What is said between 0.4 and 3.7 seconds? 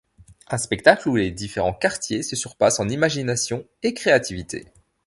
Un spectacle où les différents quartiers se surpassent en imagination